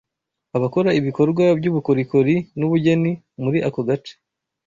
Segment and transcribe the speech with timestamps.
[0.57, 3.11] abakora ibikorwa by’ubukorikori n’ubugeni
[3.43, 4.13] muri ako gace